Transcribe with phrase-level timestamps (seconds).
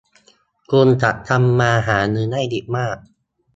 [0.71, 2.97] คุณจะทำมาหาเงินได้อีกมาก